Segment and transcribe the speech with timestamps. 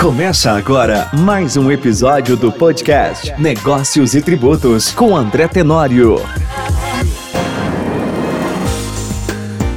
[0.00, 6.14] Começa agora mais um episódio do podcast Negócios e Tributos com André Tenório.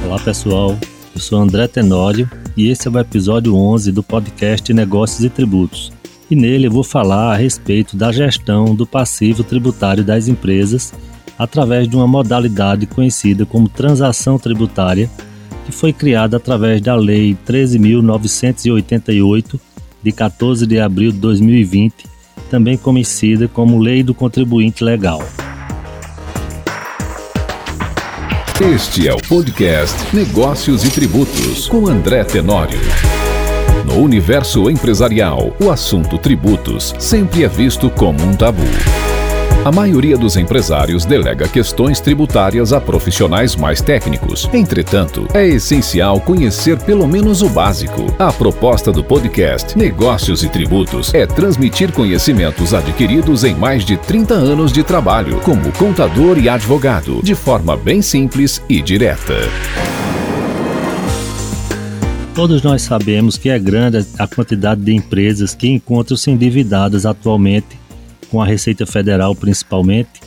[0.06, 0.78] Olá pessoal,
[1.14, 2.26] eu sou André Tenório
[2.56, 5.92] e esse é o episódio 11 do podcast Negócios e Tributos.
[6.30, 10.94] E nele eu vou falar a respeito da gestão do passivo tributário das empresas
[11.38, 15.10] através de uma modalidade conhecida como transação tributária,
[15.66, 19.60] que foi criada através da Lei 13.988,
[20.04, 22.04] de 14 de abril de 2020,
[22.50, 25.26] também conhecida como Lei do Contribuinte Legal.
[28.60, 32.78] Este é o podcast Negócios e Tributos, com André Tenório.
[33.86, 38.62] No universo empresarial, o assunto tributos sempre é visto como um tabu.
[39.64, 44.46] A maioria dos empresários delega questões tributárias a profissionais mais técnicos.
[44.52, 48.14] Entretanto, é essencial conhecer pelo menos o básico.
[48.18, 54.34] A proposta do podcast Negócios e Tributos é transmitir conhecimentos adquiridos em mais de 30
[54.34, 59.38] anos de trabalho como contador e advogado, de forma bem simples e direta.
[62.34, 67.82] Todos nós sabemos que é grande a quantidade de empresas que encontram-se endividadas atualmente
[68.34, 70.20] com a Receita Federal principalmente,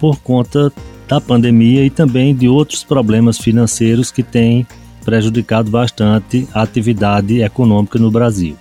[0.00, 0.72] por conta
[1.06, 4.66] da pandemia e também de outros problemas financeiros que têm
[5.04, 8.56] prejudicado bastante a atividade econômica no Brasil.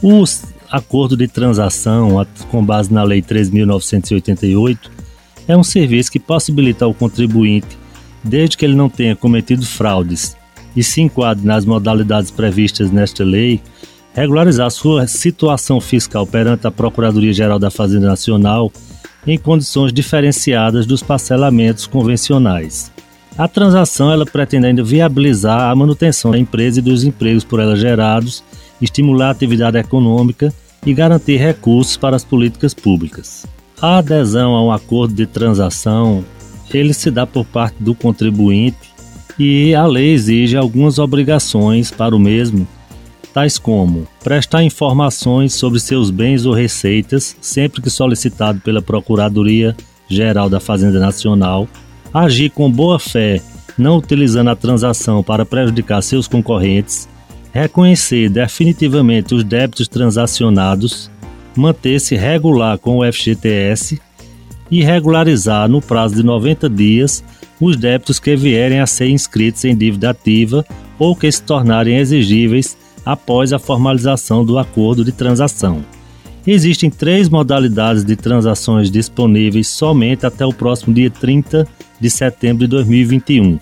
[0.00, 0.22] O
[0.70, 4.78] acordo de transação, com base na Lei 3.988,
[5.48, 7.76] é um serviço que possibilita ao contribuinte,
[8.22, 10.36] desde que ele não tenha cometido fraudes
[10.76, 13.60] e se enquadre nas modalidades previstas nesta lei,
[14.16, 18.72] regularizar sua situação fiscal perante a Procuradoria-Geral da Fazenda Nacional
[19.26, 22.90] em condições diferenciadas dos parcelamentos convencionais.
[23.36, 27.76] A transação ela pretende ainda viabilizar a manutenção da empresa e dos empregos por ela
[27.76, 28.42] gerados,
[28.80, 30.50] estimular a atividade econômica
[30.86, 33.44] e garantir recursos para as políticas públicas.
[33.82, 36.24] A adesão a um acordo de transação
[36.72, 38.90] ele se dá por parte do contribuinte
[39.38, 42.66] e a lei exige algumas obrigações para o mesmo,
[43.36, 49.76] tais como prestar informações sobre seus bens ou receitas sempre que solicitado pela Procuradoria
[50.08, 51.68] Geral da Fazenda Nacional,
[52.14, 53.42] agir com boa fé,
[53.76, 57.06] não utilizando a transação para prejudicar seus concorrentes,
[57.52, 61.10] reconhecer definitivamente os débitos transacionados,
[61.54, 64.00] manter-se regular com o FGTS
[64.70, 67.22] e regularizar no prazo de 90 dias
[67.60, 70.64] os débitos que vierem a ser inscritos em dívida ativa
[70.98, 75.84] ou que se tornarem exigíveis após a formalização do acordo de transação.
[76.44, 81.66] Existem três modalidades de transações disponíveis somente até o próximo dia 30
[82.00, 83.58] de setembro de 2021.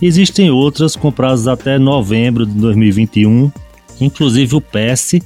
[0.00, 3.50] Existem outras com prazos até novembro de 2021,
[4.00, 5.20] inclusive o PES,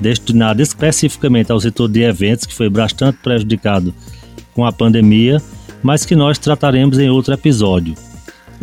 [0.00, 3.94] destinado especificamente ao setor de eventos, que foi bastante prejudicado
[4.54, 5.40] com a pandemia,
[5.82, 7.94] mas que nós trataremos em outro episódio.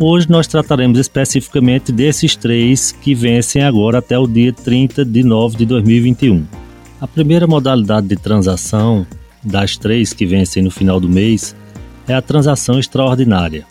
[0.02, 5.58] Hoje nós trataremos especificamente desses três que vencem agora até o dia 30 de nove
[5.58, 6.42] de 2021.
[6.98, 9.06] A primeira modalidade de transação
[9.44, 11.54] das três que vencem no final do mês
[12.08, 13.66] é a transação extraordinária.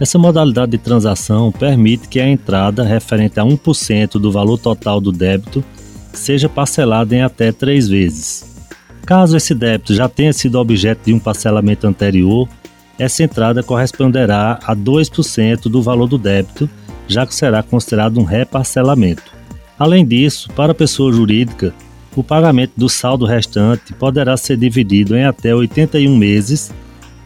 [0.00, 5.12] Essa modalidade de transação permite que a entrada referente a 1% do valor total do
[5.12, 5.62] débito
[6.12, 8.44] seja parcelada em até três vezes.
[9.06, 12.48] Caso esse débito já tenha sido objeto de um parcelamento anterior,
[12.98, 16.68] essa entrada corresponderá a 2% do valor do débito,
[17.08, 19.32] já que será considerado um reparcelamento.
[19.78, 21.74] Além disso, para a pessoa jurídica,
[22.16, 26.72] o pagamento do saldo restante poderá ser dividido em até 81 meses,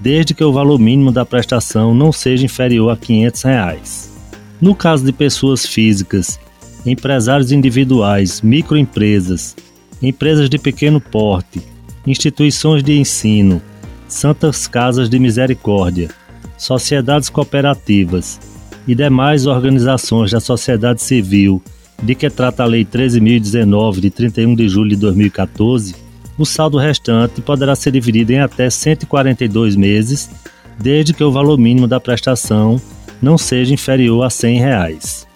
[0.00, 4.12] desde que o valor mínimo da prestação não seja inferior a 500 reais.
[4.60, 6.40] No caso de pessoas físicas,
[6.86, 9.54] empresários individuais, microempresas,
[10.02, 11.60] empresas de pequeno porte,
[12.06, 13.60] instituições de ensino,
[14.08, 16.08] santas casas de misericórdia,
[16.56, 18.40] sociedades cooperativas
[18.86, 21.62] e demais organizações da sociedade civil
[22.02, 25.94] de que trata a Lei 13.019, de 31 de julho de 2014,
[26.38, 30.30] o saldo restante poderá ser dividido em até 142 meses,
[30.78, 32.80] desde que o valor mínimo da prestação
[33.20, 35.26] não seja inferior a 100 reais.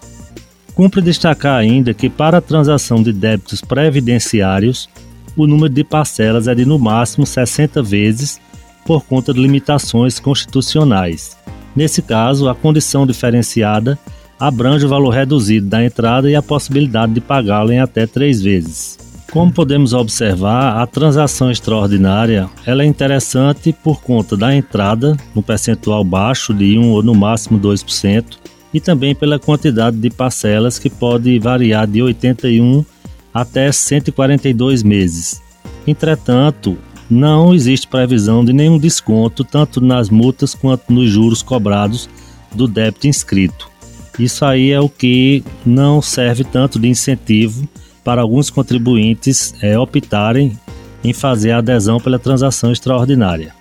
[0.73, 4.89] Cumpre destacar ainda que, para a transação de débitos previdenciários,
[5.35, 8.39] o número de parcelas é de no máximo 60 vezes
[8.85, 11.37] por conta de limitações constitucionais.
[11.75, 13.97] Nesse caso, a condição diferenciada
[14.39, 18.97] abrange o valor reduzido da entrada e a possibilidade de pagá-la em até três vezes.
[19.31, 26.03] Como podemos observar, a transação extraordinária ela é interessante por conta da entrada, no percentual
[26.03, 28.37] baixo de 1 ou no máximo 2%,
[28.71, 32.85] e também pela quantidade de parcelas que pode variar de 81
[33.33, 35.41] até 142 meses.
[35.87, 36.77] Entretanto,
[37.09, 42.09] não existe previsão de nenhum desconto tanto nas multas quanto nos juros cobrados
[42.53, 43.69] do débito inscrito.
[44.17, 47.67] Isso aí é o que não serve tanto de incentivo
[48.03, 50.57] para alguns contribuintes é, optarem
[51.03, 53.53] em fazer a adesão pela transação extraordinária.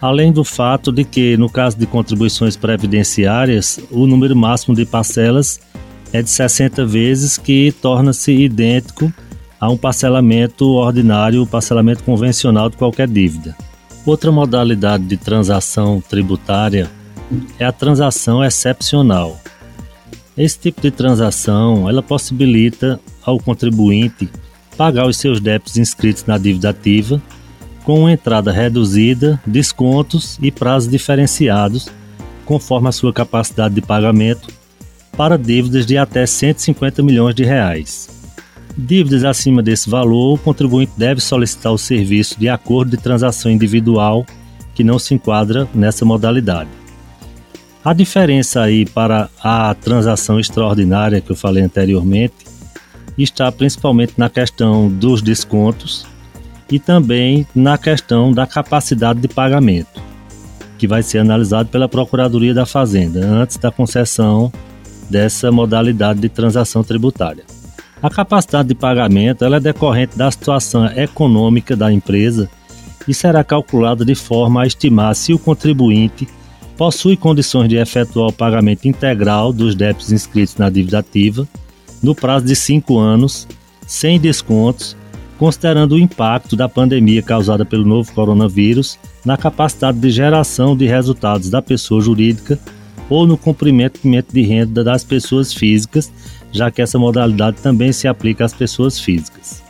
[0.00, 5.60] Além do fato de que, no caso de contribuições previdenciárias, o número máximo de parcelas
[6.12, 9.12] é de 60 vezes, que torna-se idêntico
[9.64, 13.56] a um parcelamento ordinário, parcelamento convencional de qualquer dívida.
[14.04, 16.90] Outra modalidade de transação tributária
[17.58, 19.40] é a transação excepcional.
[20.36, 24.28] Esse tipo de transação, ela possibilita ao contribuinte
[24.76, 27.22] pagar os seus débitos inscritos na dívida ativa
[27.84, 31.88] com entrada reduzida, descontos e prazos diferenciados,
[32.44, 34.48] conforme a sua capacidade de pagamento,
[35.16, 38.23] para dívidas de até 150 milhões de reais.
[38.76, 44.26] Dívidas acima desse valor, o contribuinte deve solicitar o serviço de acordo de transação individual
[44.74, 46.70] que não se enquadra nessa modalidade.
[47.84, 52.34] A diferença aí para a transação extraordinária que eu falei anteriormente
[53.16, 56.04] está principalmente na questão dos descontos
[56.68, 60.02] e também na questão da capacidade de pagamento,
[60.78, 64.52] que vai ser analisado pela Procuradoria da Fazenda antes da concessão
[65.08, 67.53] dessa modalidade de transação tributária.
[68.04, 72.50] A capacidade de pagamento ela é decorrente da situação econômica da empresa
[73.08, 76.28] e será calculada de forma a estimar se o contribuinte
[76.76, 81.48] possui condições de efetuar o pagamento integral dos débitos inscritos na dívida ativa
[82.02, 83.48] no prazo de cinco anos,
[83.86, 84.94] sem descontos,
[85.38, 91.48] considerando o impacto da pandemia causada pelo novo coronavírus na capacidade de geração de resultados
[91.48, 92.60] da pessoa jurídica
[93.08, 96.12] ou no comprometimento de renda das pessoas físicas,
[96.54, 99.60] já que essa modalidade também se aplica às pessoas físicas.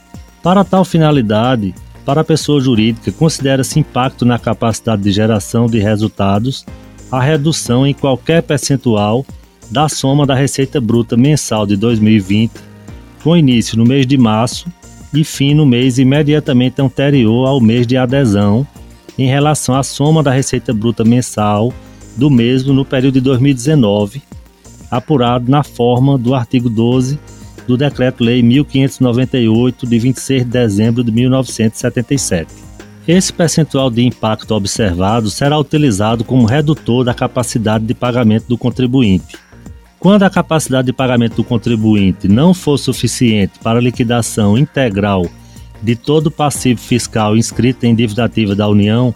[0.43, 6.67] Para tal finalidade, para a pessoa jurídica, considera-se impacto na capacidade de geração de resultados
[7.11, 9.25] a redução em qualquer percentual
[9.71, 12.53] da soma da receita bruta mensal de 2020,
[13.23, 14.67] com início no mês de março
[15.15, 18.67] e fim no mês imediatamente anterior ao mês de adesão,
[19.17, 21.73] em relação à soma da receita bruta mensal
[22.15, 24.23] do mesmo no período de 2019,
[24.97, 27.19] apurado na forma do artigo 12
[27.67, 32.53] do Decreto-Lei 1598, de 26 de dezembro de 1977.
[33.07, 39.37] Esse percentual de impacto observado será utilizado como redutor da capacidade de pagamento do contribuinte.
[39.99, 45.27] Quando a capacidade de pagamento do contribuinte não for suficiente para a liquidação integral
[45.83, 49.13] de todo o passivo fiscal inscrito em dívida ativa da União,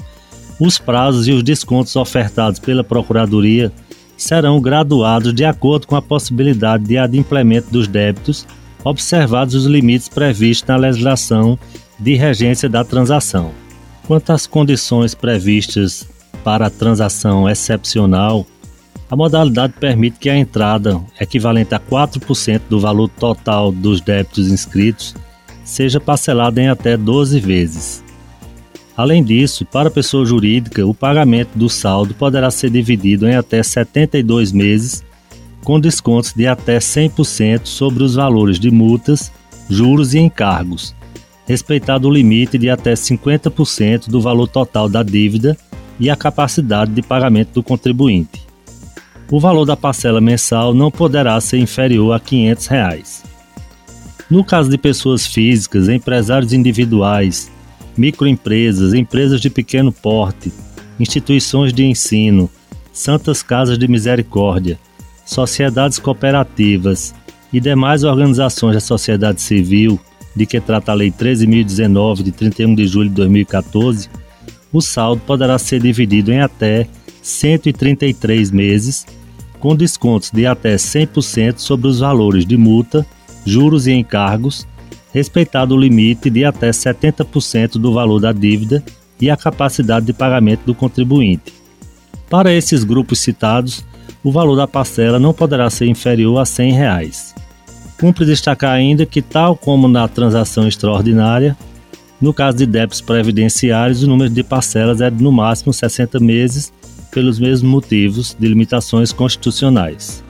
[0.61, 3.73] os prazos e os descontos ofertados pela Procuradoria
[4.19, 8.47] serão graduados de acordo com a possibilidade de adimplemento dos débitos,
[8.85, 11.59] observados os limites previstos na legislação
[11.99, 13.53] de regência da transação.
[14.06, 16.06] Quanto às condições previstas
[16.43, 18.44] para a transação excepcional,
[19.11, 25.14] a modalidade permite que a entrada, equivalente a 4% do valor total dos débitos inscritos,
[25.64, 28.08] seja parcelada em até 12 vezes.
[28.99, 33.62] Além disso, para a pessoa jurídica, o pagamento do saldo poderá ser dividido em até
[33.62, 35.03] 72 meses,
[35.65, 39.33] com descontos de até 100% sobre os valores de multas,
[39.71, 40.95] juros e encargos,
[41.47, 45.57] respeitado o limite de até 50% do valor total da dívida
[45.99, 48.49] e a capacidade de pagamento do contribuinte
[49.31, 53.25] o valor da parcela mensal não poderá ser inferior a 500 reais.
[54.31, 57.50] No caso de pessoas físicas, empresários individuais,
[57.99, 60.52] microempresas, empresas de pequeno porte,
[60.99, 62.49] instituições de ensino,
[62.93, 64.78] santas casas de misericórdia,
[65.26, 67.14] sociedades cooperativas
[67.52, 69.99] e demais organizações da sociedade civil,
[70.35, 74.09] de que trata a Lei 13.019, de 31 de julho de 2014,
[74.73, 76.87] o saldo poderá ser dividido em até
[77.23, 79.07] 133 meses
[79.59, 83.05] com descontos de até 100% sobre os valores de multa,
[83.45, 84.67] juros e encargos,
[85.12, 88.83] respeitado o limite de até 70% do valor da dívida
[89.21, 91.53] e a capacidade de pagamento do contribuinte.
[92.31, 93.85] Para esses grupos citados,
[94.23, 97.35] o valor da parcela não poderá ser inferior a 100 reais.
[97.99, 101.57] Cumpre destacar ainda que, tal como na transação extraordinária,
[102.21, 106.73] no caso de débitos previdenciários, o número de parcelas é de no máximo 60 meses
[107.11, 110.23] pelos mesmos motivos de limitações constitucionais.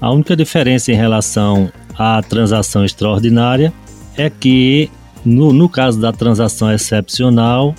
[0.00, 3.72] A única diferença em relação à transação extraordinária
[4.18, 4.90] é que,
[5.24, 7.74] no, no caso da transação excepcional,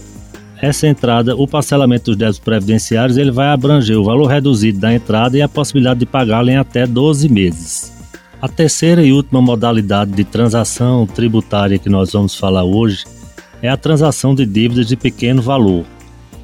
[0.61, 5.37] essa entrada, o parcelamento dos débitos previdenciários, ele vai abranger o valor reduzido da entrada
[5.37, 7.93] e a possibilidade de pagá-la em até 12 meses.
[8.41, 13.03] A terceira e última modalidade de transação tributária que nós vamos falar hoje
[13.61, 15.85] é a transação de dívidas de pequeno valor,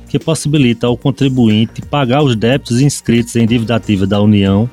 [0.09, 4.69] que possibilita ao contribuinte pagar os débitos inscritos em dívida ativa da União,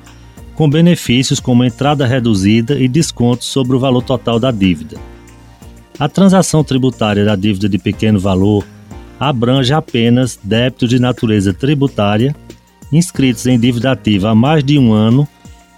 [0.55, 4.97] com benefícios como entrada reduzida e descontos sobre o valor total da dívida.
[5.99, 8.65] A transação tributária da dívida de pequeno valor
[9.19, 12.35] abrange apenas débitos de natureza tributária
[12.91, 15.27] inscritos em dívida ativa há mais de um ano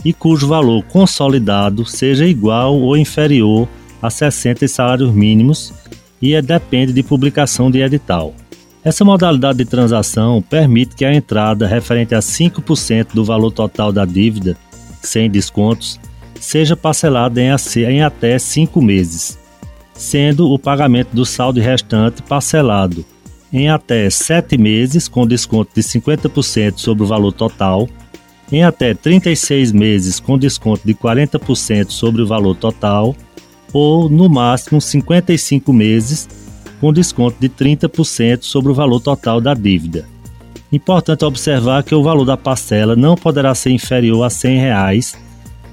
[0.03, 3.67] e cujo valor consolidado seja igual ou inferior
[4.01, 5.73] a 60 salários mínimos
[6.21, 8.33] e é, depende de publicação de edital.
[8.83, 14.05] Essa modalidade de transação permite que a entrada referente a 5% do valor total da
[14.05, 14.55] dívida,
[15.01, 15.99] sem descontos,
[16.39, 19.39] seja parcelada em, até 5 meses,
[19.95, 23.05] sendo o pagamento do saldo restante parcelado
[23.53, 27.87] em até 7 meses, com desconto de 50% sobre o valor total
[28.51, 33.15] em até 36 meses com desconto de 40% sobre o valor total
[33.73, 36.27] ou no máximo 55 meses
[36.79, 40.05] com desconto de 30% sobre o valor total da dívida.
[40.71, 45.17] Importante observar que o valor da parcela não poderá ser inferior a 100 reais,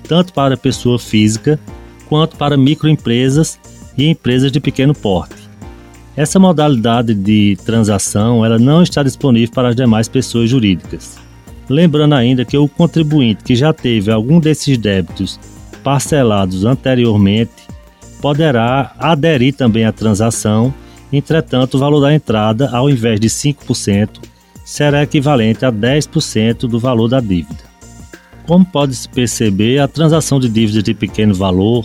[0.09, 1.59] tanto para pessoa física
[2.09, 3.59] quanto para microempresas
[3.97, 5.35] e empresas de pequeno porte.
[6.17, 11.17] Essa modalidade de transação ela não está disponível para as demais pessoas jurídicas.
[11.69, 15.41] Lembrando ainda que o contribuinte que já teve algum desses débitos
[15.83, 17.51] parcelados anteriormente
[18.21, 20.73] poderá aderir também à transação,
[21.13, 24.21] entretanto, o valor da entrada, ao invés de 5%,
[24.65, 27.73] será equivalente a 10% do valor da dívida.
[28.47, 31.85] Como pode-se perceber, a transação de dívidas de pequeno valor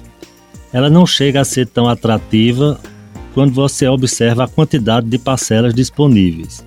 [0.77, 2.79] ela não chega a ser tão atrativa
[3.34, 6.63] quando você observa a quantidade de parcelas disponíveis.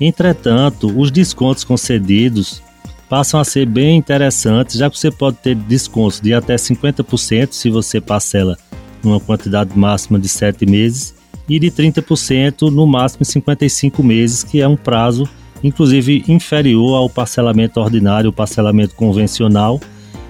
[0.00, 2.62] Entretanto, os descontos concedidos
[3.06, 7.68] passam a ser bem interessantes, já que você pode ter descontos de até 50% se
[7.68, 8.56] você parcela
[9.04, 11.14] numa quantidade máxima de 7 meses
[11.46, 15.28] e de 30% no máximo 55 meses, que é um prazo
[15.62, 19.78] inclusive inferior ao parcelamento ordinário, o parcelamento convencional.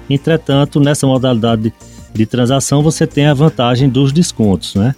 [0.08, 1.72] Entretanto, nessa modalidade
[2.14, 4.94] de transação você tem a vantagem dos descontos, né?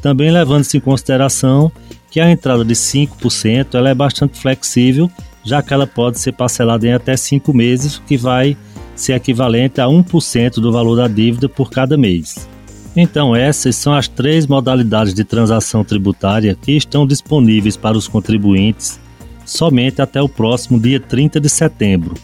[0.00, 1.70] Também levando-se em consideração
[2.10, 5.10] que a entrada de 5% ela é bastante flexível,
[5.42, 8.56] já que ela pode ser parcelada em até 5 meses, o que vai
[8.94, 12.48] ser equivalente a 1% do valor da dívida por cada mês.
[12.96, 19.00] Então, essas são as três modalidades de transação tributária que estão disponíveis para os contribuintes
[19.44, 22.14] somente até o próximo dia 30 de setembro.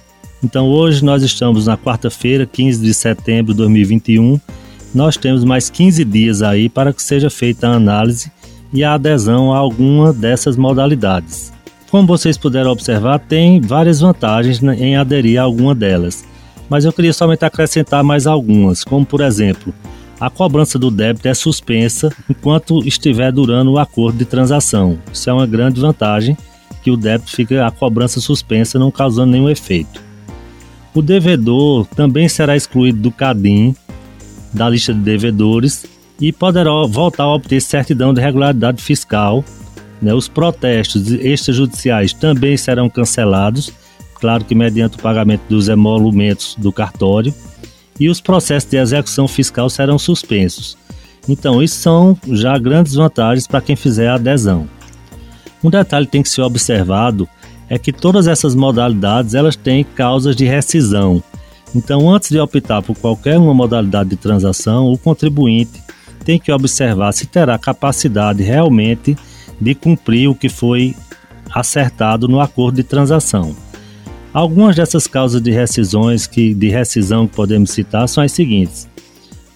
[0.42, 4.40] Então, hoje nós estamos na quarta-feira, 15 de setembro de 2021.
[4.94, 8.32] Nós temos mais 15 dias aí para que seja feita a análise
[8.72, 11.52] e a adesão a alguma dessas modalidades.
[11.90, 16.24] Como vocês puderam observar, tem várias vantagens em aderir a alguma delas,
[16.68, 19.74] mas eu queria somente acrescentar mais algumas, como por exemplo,
[20.20, 24.98] a cobrança do débito é suspensa enquanto estiver durando o acordo de transação.
[25.12, 26.36] Isso é uma grande vantagem,
[26.82, 30.09] que o débito fica a cobrança suspensa, não causando nenhum efeito.
[30.94, 33.74] O devedor também será excluído do CADIM,
[34.52, 35.86] da lista de devedores,
[36.20, 39.44] e poderá voltar a obter certidão de regularidade fiscal.
[40.02, 40.12] Né?
[40.12, 43.72] Os protestos extrajudiciais também serão cancelados,
[44.14, 47.32] claro que mediante o pagamento dos emolumentos do cartório,
[47.98, 50.76] e os processos de execução fiscal serão suspensos.
[51.28, 54.68] Então, isso são já grandes vantagens para quem fizer a adesão.
[55.62, 57.28] Um detalhe tem que ser observado
[57.70, 61.22] é que todas essas modalidades elas têm causas de rescisão.
[61.72, 65.80] Então, antes de optar por qualquer uma modalidade de transação, o contribuinte
[66.24, 69.16] tem que observar se terá capacidade realmente
[69.60, 70.96] de cumprir o que foi
[71.54, 73.54] acertado no acordo de transação.
[74.32, 78.88] Algumas dessas causas de rescisões que de rescisão que podemos citar são as seguintes: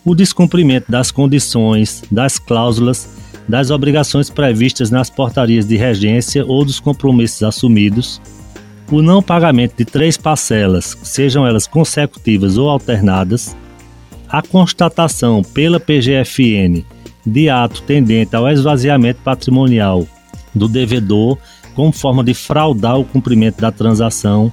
[0.05, 3.09] o descumprimento das condições, das cláusulas,
[3.49, 8.21] das obrigações previstas nas portarias de regência ou dos compromissos assumidos,
[8.91, 13.57] o não pagamento de três parcelas, sejam elas consecutivas ou alternadas,
[14.29, 16.85] a constatação pela PGFN
[17.27, 20.07] de ato tendente ao esvaziamento patrimonial
[20.55, 21.39] do devedor
[21.75, 24.53] como forma de fraudar o cumprimento da transação,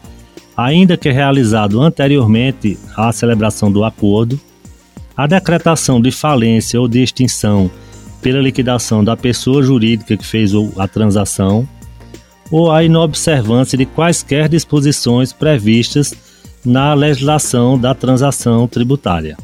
[0.55, 4.39] ainda que realizado anteriormente à celebração do acordo,
[5.15, 7.69] a decretação de falência ou de extinção
[8.21, 11.67] pela liquidação da pessoa jurídica que fez a transação,
[12.51, 16.13] ou a inobservância de quaisquer disposições previstas
[16.65, 19.37] na legislação da transação tributária.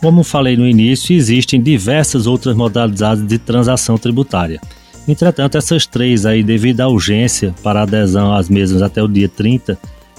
[0.00, 4.60] Como falei no início, existem diversas outras modalidades de transação tributária.
[5.06, 9.78] Entretanto, essas três aí, devido à urgência para adesão às mesmas até o dia 30,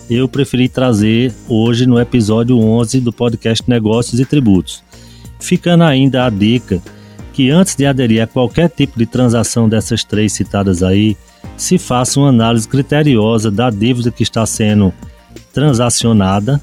[0.10, 4.84] eu preferi trazer hoje no episódio 11 do podcast Negócios e Tributos.
[5.40, 6.82] Ficando ainda a dica
[7.34, 11.18] que antes de aderir a qualquer tipo de transação dessas três citadas aí,
[11.58, 14.94] se faça uma análise criteriosa da dívida que está sendo
[15.52, 16.62] transacionada,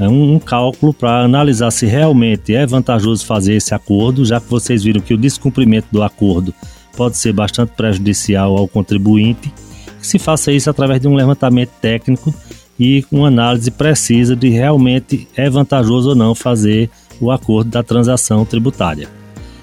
[0.00, 4.82] é um, cálculo para analisar se realmente é vantajoso fazer esse acordo, já que vocês
[4.82, 6.52] viram que o descumprimento do acordo
[6.96, 9.52] pode ser bastante prejudicial ao contribuinte,
[10.00, 12.34] se faça isso através de um levantamento técnico
[12.78, 16.88] e uma análise precisa de realmente é vantajoso ou não fazer
[17.20, 19.19] o acordo da transação tributária.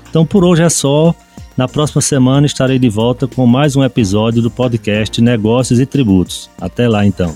[0.09, 1.13] Então por hoje é só.
[1.55, 6.49] Na próxima semana estarei de volta com mais um episódio do podcast Negócios e Tributos.
[6.61, 7.33] Até lá então.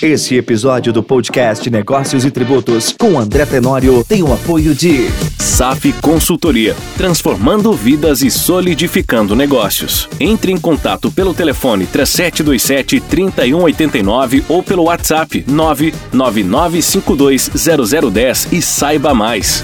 [0.00, 5.08] Esse episódio do podcast Negócios e Tributos com André Tenório tem o apoio de
[5.62, 10.08] SAF Consultoria, transformando vidas e solidificando negócios.
[10.18, 19.62] Entre em contato pelo telefone 3727 3189 ou pelo WhatsApp 999520010 e saiba mais.